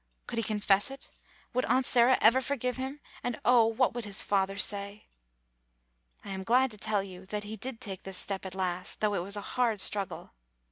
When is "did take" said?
7.55-8.01